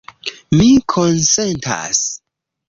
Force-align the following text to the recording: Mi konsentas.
Mi 0.61 0.69
konsentas. 0.93 2.03